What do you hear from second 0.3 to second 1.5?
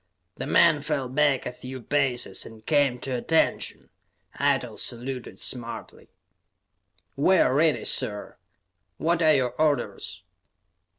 The men fell back